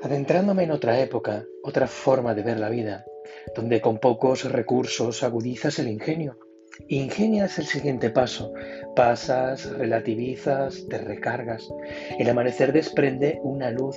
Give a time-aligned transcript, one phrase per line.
[0.00, 3.04] Adentrándome en otra época, otra forma de ver la vida,
[3.56, 6.38] donde con pocos recursos agudizas el ingenio.
[6.86, 8.52] Ingenias el siguiente paso,
[8.94, 11.68] pasas, relativizas, te recargas.
[12.16, 13.96] El amanecer desprende una luz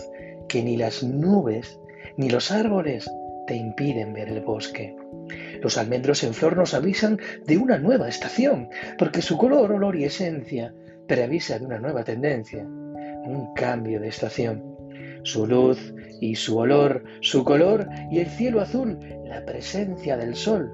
[0.50, 1.80] que ni las nubes
[2.18, 3.08] ni los árboles
[3.46, 4.96] te impiden ver el bosque.
[5.62, 10.06] Los almendros en flor nos avisan de una nueva estación, porque su color, olor y
[10.06, 10.74] esencia
[11.08, 14.71] preavisa de una nueva tendencia, un cambio de estación.
[15.24, 20.72] Su luz y su olor, su color y el cielo azul, la presencia del sol,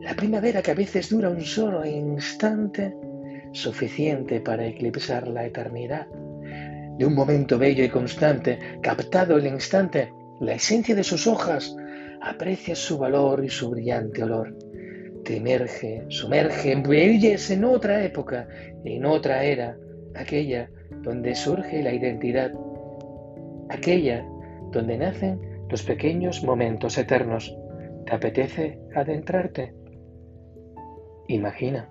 [0.00, 2.94] la primavera que a veces dura un solo instante,
[3.52, 6.06] suficiente para eclipsar la eternidad.
[6.98, 11.74] De un momento bello y constante, captado el instante, la esencia de sus hojas,
[12.20, 14.56] aprecia su valor y su brillante olor.
[15.24, 18.48] Te emerge, sumerge, embelles en otra época,
[18.84, 19.76] en otra era,
[20.14, 20.70] aquella
[21.02, 22.52] donde surge la identidad,
[23.70, 24.26] aquella
[24.72, 25.40] donde nacen
[25.70, 27.56] los pequeños momentos eternos.
[28.06, 29.72] ¿Te apetece adentrarte?
[31.28, 31.88] Imagina.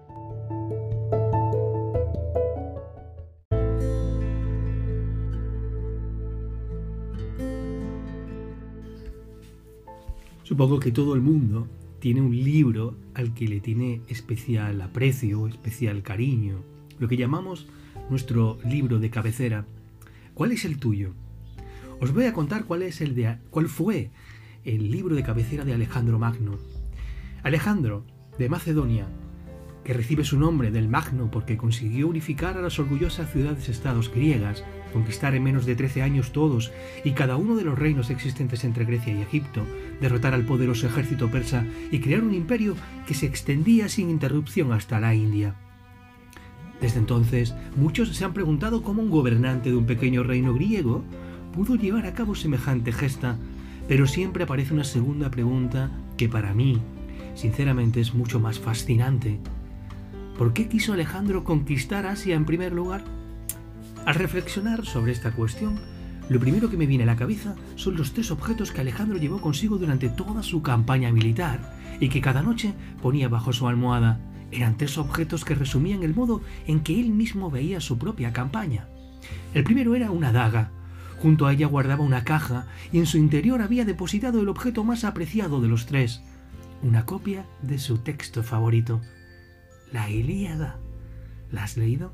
[10.43, 11.67] Supongo que todo el mundo
[11.99, 16.63] tiene un libro al que le tiene especial aprecio, especial cariño,
[16.97, 17.67] lo que llamamos
[18.09, 19.65] nuestro libro de cabecera.
[20.33, 21.13] ¿Cuál es el tuyo?
[22.01, 24.11] Os voy a contar cuál es el de cuál fue
[24.63, 26.57] el libro de cabecera de Alejandro Magno.
[27.43, 28.05] Alejandro
[28.37, 29.07] de Macedonia,
[29.83, 35.35] que recibe su nombre del Magno porque consiguió unificar a las orgullosas ciudades-estados griegas conquistar
[35.35, 36.71] en menos de 13 años todos
[37.03, 39.65] y cada uno de los reinos existentes entre Grecia y Egipto,
[39.99, 42.75] derrotar al poderoso ejército persa y crear un imperio
[43.07, 45.55] que se extendía sin interrupción hasta la India.
[46.79, 51.03] Desde entonces, muchos se han preguntado cómo un gobernante de un pequeño reino griego
[51.53, 53.37] pudo llevar a cabo semejante gesta,
[53.87, 56.79] pero siempre aparece una segunda pregunta que para mí,
[57.35, 59.39] sinceramente, es mucho más fascinante.
[60.37, 63.03] ¿Por qué quiso Alejandro conquistar Asia en primer lugar?
[64.05, 65.79] Al reflexionar sobre esta cuestión,
[66.29, 69.41] lo primero que me viene a la cabeza son los tres objetos que Alejandro llevó
[69.41, 74.19] consigo durante toda su campaña militar y que cada noche ponía bajo su almohada.
[74.51, 78.87] Eran tres objetos que resumían el modo en que él mismo veía su propia campaña.
[79.53, 80.71] El primero era una daga.
[81.19, 85.03] Junto a ella guardaba una caja y en su interior había depositado el objeto más
[85.03, 86.21] apreciado de los tres,
[86.81, 89.01] una copia de su texto favorito,
[89.91, 90.79] la Ilíada.
[91.51, 92.13] ¿La has leído?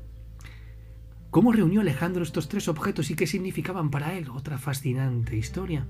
[1.30, 4.28] ¿Cómo reunió Alejandro estos tres objetos y qué significaban para él?
[4.30, 5.86] Otra fascinante historia.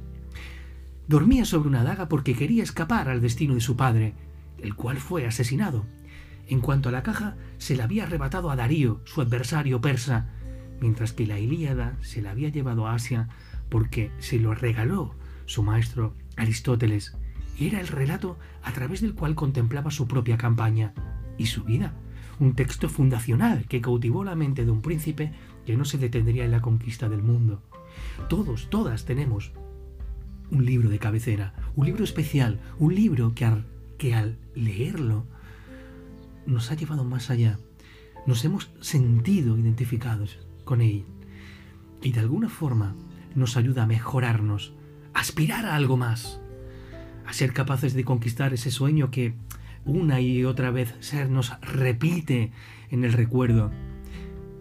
[1.08, 4.14] Dormía sobre una daga porque quería escapar al destino de su padre,
[4.60, 5.86] el cual fue asesinado.
[6.48, 10.35] En cuanto a la caja, se la había arrebatado a Darío, su adversario persa,
[10.80, 13.28] mientras que la Ilíada se la había llevado a Asia
[13.68, 15.14] porque se lo regaló
[15.46, 17.16] su maestro Aristóteles,
[17.58, 20.92] y era el relato a través del cual contemplaba su propia campaña
[21.38, 21.94] y su vida.
[22.38, 25.32] Un texto fundacional que cautivó la mente de un príncipe
[25.64, 27.62] que no se detendría en la conquista del mundo.
[28.28, 29.52] Todos, todas tenemos
[30.50, 33.66] un libro de cabecera, un libro especial, un libro que al,
[33.96, 35.24] que al leerlo
[36.44, 37.58] nos ha llevado más allá,
[38.26, 41.06] nos hemos sentido identificados con él
[42.02, 42.94] y de alguna forma
[43.34, 44.74] nos ayuda a mejorarnos,
[45.14, 46.40] a aspirar a algo más,
[47.24, 49.34] a ser capaces de conquistar ese sueño que
[49.86, 52.52] una y otra vez se nos repite
[52.90, 53.70] en el recuerdo.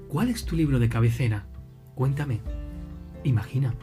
[0.07, 1.47] ¿Cuál es tu libro de cabecera?
[1.95, 2.39] Cuéntame.
[3.23, 3.73] Imagina.